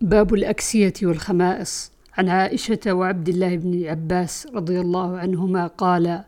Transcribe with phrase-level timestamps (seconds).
[0.00, 1.92] باب الأكسية والخمائص.
[2.18, 6.24] عن عائشة وعبد الله بن عباس رضي الله عنهما قال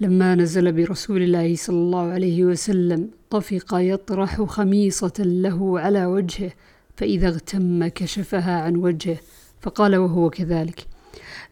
[0.00, 6.50] لما نزل برسول الله صلى الله عليه وسلم طفق يطرح خميصة له على وجهه
[6.96, 9.18] فإذا اغتم كشفها عن وجهه
[9.60, 10.86] فقال وهو كذلك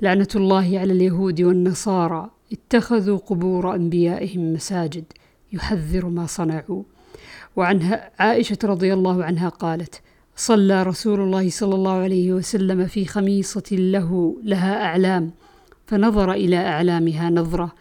[0.03, 5.05] لعنة الله على اليهود والنصارى اتخذوا قبور أنبيائهم مساجد
[5.53, 6.83] يحذر ما صنعوا.
[7.57, 10.01] وعنها عائشة رضي الله عنها قالت
[10.37, 15.31] صلى رسول الله صلى الله عليه وسلم في خميصة له لها أعلام
[15.87, 17.73] فنظر إلى أعلامها نظرة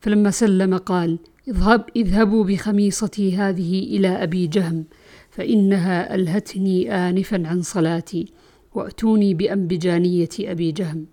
[0.00, 4.84] فلما سلم قال اذهب اذهبوا بخميصتي هذه إلى أبي جهم
[5.30, 8.26] فإنها ألهتني آنفا عن صلاتي
[8.74, 11.06] وأتوني بأنبجانية أبي جهم.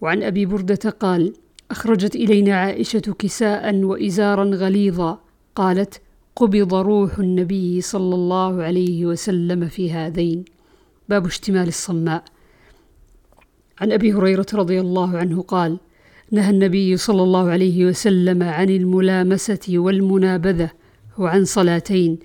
[0.00, 1.32] وعن أبي بردة قال
[1.70, 5.20] أخرجت إلينا عائشة كساء وإزارا غليظا
[5.54, 6.00] قالت
[6.36, 10.44] قبض روح النبي صلى الله عليه وسلم في هذين.
[11.08, 12.24] باب اشتمال الصماء.
[13.80, 15.78] عن أبي هريرة رضي الله عنه قال
[16.30, 20.70] نهى النبي صلى الله عليه وسلم عن الملامسة والمنابذة
[21.18, 22.18] وعن صلاتين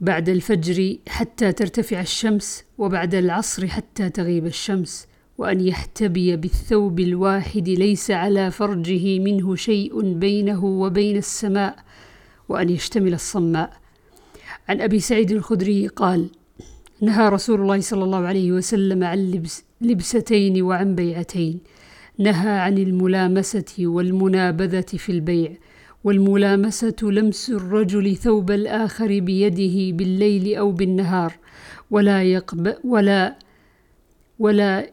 [0.00, 5.06] بعد الفجر حتى ترتفع الشمس وبعد العصر حتى تغيب الشمس
[5.38, 11.76] وأن يحتبي بالثوب الواحد ليس على فرجه منه شيء بينه وبين السماء.
[12.50, 13.70] وأن يشتمل الصماء.
[14.68, 16.30] عن أبي سعيد الخدري قال
[17.00, 21.60] نهى رسول الله صلى الله عليه وسلم عن لبس لبستين وعن بيعتين.
[22.18, 25.52] نهى عن الملامسة والمنابذة في البيع
[26.04, 31.32] والملامسة لمس الرجل ثوب الآخر بيده بالليل أو بالنهار
[31.90, 33.38] ولا يقب ولا
[34.38, 34.90] ولا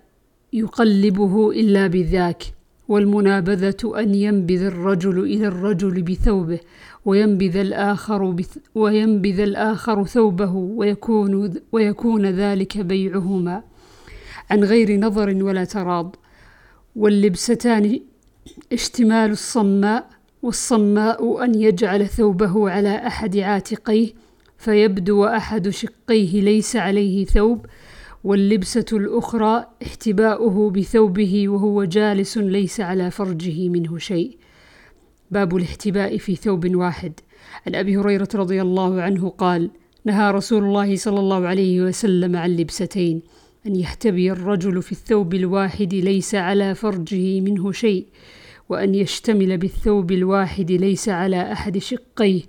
[0.54, 2.44] يقلبه إلا بذاك.
[2.88, 6.60] والمنابذة أن ينبذ الرجل إلى الرجل بثوبه
[7.06, 13.64] وينبذ الآخر بث وينبذ الآخر ثوبه ويكون ويكون ذلك بيعهما.
[14.50, 16.16] عن غير نظر ولا تراض.
[16.96, 18.00] واللبستان
[18.74, 20.10] اشتمال الصماء
[20.42, 24.14] والصماء أن يجعل ثوبه على أحد عاتقيه
[24.58, 27.66] فيبدو أحد شقيه ليس عليه ثوب
[28.28, 34.38] واللبسة الأخرى احتباؤه بثوبه وهو جالس ليس على فرجه منه شيء.
[35.32, 37.14] باب الاحتباء في ثوب واحد.
[37.68, 39.70] عن أبي هريرة رضي الله عنه قال
[40.06, 43.22] نهى رسول الله صلى الله عليه وسلم عن لبستين
[43.68, 48.06] أن يحتبي الرجل في الثوب الواحد ليس على فرجه منه شيء
[48.70, 52.42] وأن يشتمل بالثوب الواحد ليس على أحد شقيه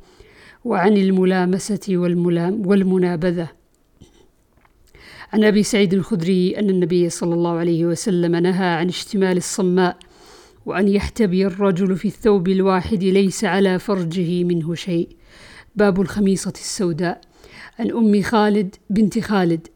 [0.65, 3.58] وعن الملامسة والملام والمنابذة.
[5.33, 9.97] عن أبي سعيد الخدري أن النبي صلى الله عليه وسلم نهى عن اشتمال الصماء
[10.67, 15.09] وأن يحتبي الرجل في الثوب الواحد ليس على فرجه منه شيء.
[15.77, 17.21] باب الخميصة السوداء.
[17.79, 19.67] عن أم خالد بنت خالد.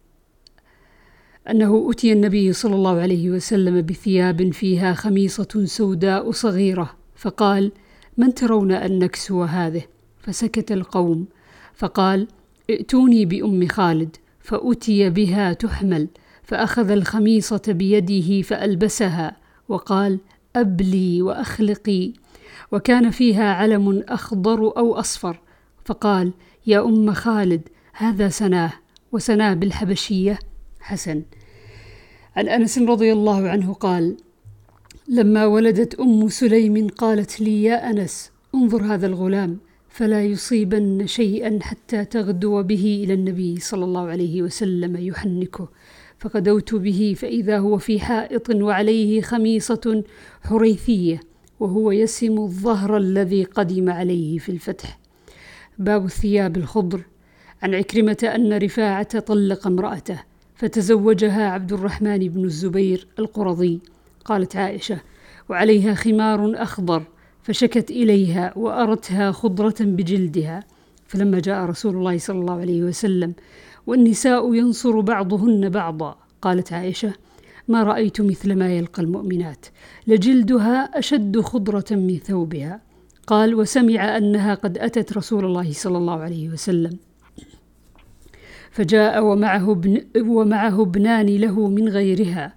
[1.50, 7.72] أنه أتي النبي صلى الله عليه وسلم بثياب فيها خميصة سوداء صغيرة فقال
[8.16, 9.82] من ترون أن نكسو هذه؟
[10.20, 11.26] فسكت القوم
[11.74, 12.28] فقال
[12.70, 14.16] ائتوني بأم خالد.
[14.42, 16.08] فأتي بها تحمل
[16.42, 19.36] فأخذ الخميصة بيده فألبسها
[19.68, 20.18] وقال
[20.56, 22.12] أبلي وأخلقي.
[22.72, 25.40] وكان فيها علم أخضر أو أصفر
[25.84, 26.32] فقال
[26.66, 28.72] يا أم خالد هذا سناه
[29.12, 30.38] وسناه بالحبشية.
[30.80, 31.22] حسن.
[32.36, 34.16] عن أنس رضي الله عنه قال
[35.08, 39.58] لما ولدت أم سليم قالت لي يا أنس انظر هذا الغلام.
[39.92, 45.68] فلا يصيبن شيئا حتى تغدو به إلى النبي صلى الله عليه وسلم يحنكه.
[46.18, 50.04] فغدوت به فإذا هو في حائط وعليه خميصة
[50.42, 51.20] حريثية
[51.60, 54.98] وهو يسم الظهر الذي قدم عليه في الفتح.
[55.78, 57.00] باب الثياب الخضر.
[57.62, 60.22] عن عكرمة أن رفاعة طلق امرأته
[60.54, 63.80] فتزوجها عبد الرحمن بن الزبير القرظي.
[64.24, 65.00] قالت عائشة
[65.48, 67.02] وعليها خمار أخضر
[67.42, 70.64] فشكت إليها وأرتها خضرة بجلدها
[71.06, 73.34] فلما جاء رسول الله صلى الله عليه وسلم
[73.86, 76.16] والنساء ينصر بعضهن بعضا.
[76.42, 77.12] قالت عائشة
[77.68, 79.66] ما رأيت مثل ما يلقى المؤمنات
[80.06, 82.80] لجلدها أشد خضرة من ثوبها.
[83.26, 86.98] قال وسمع أنها قد أتت رسول الله صلى الله عليه وسلم.
[88.70, 92.54] فجاء ومعه ابن ومعه ابنان له من غيرها.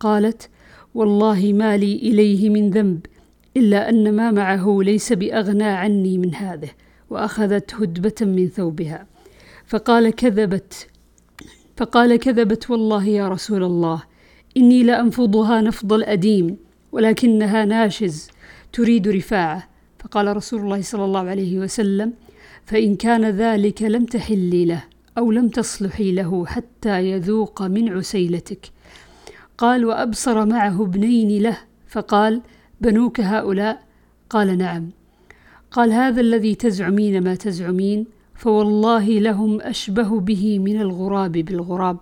[0.00, 0.48] قالت
[0.94, 3.06] والله ما لي إليه من ذنب
[3.56, 6.68] إلا أن ما معه ليس بأغنى عني من هذه
[7.10, 9.06] وأخذت هدبة من ثوبها.
[9.66, 10.88] فقال كذبت
[11.76, 14.02] فقال كذبت والله يا رسول الله
[14.56, 16.56] إني لأنفضها نفض الأديم
[16.92, 18.28] ولكنها ناشز
[18.72, 19.68] تريد رفاعة.
[19.98, 22.12] فقال رسول الله صلى الله عليه وسلم
[22.64, 24.84] فإن كان ذلك لم تحلي له
[25.18, 28.70] أو لم تصلحي له حتى يذوق من عسيلتك.
[29.58, 31.58] قال وأبصر معه ابنين له
[31.88, 32.42] فقال
[32.80, 33.82] بنوك هؤلاء؟
[34.30, 34.90] قال نعم.
[35.70, 41.98] قال هذا الذي تزعمين ما تزعمين فوالله لهم أشبه به من الغراب بالغراب.